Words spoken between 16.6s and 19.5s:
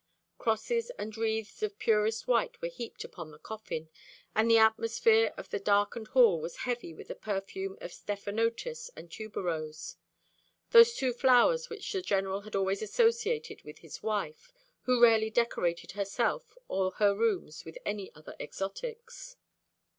or her rooms with any other exotics.